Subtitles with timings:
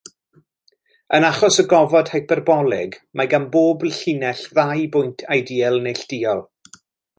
[1.17, 6.45] Yn achos y gofod hyperbolig, mae gan bob llinell ddau bwynt ideal neilltuol.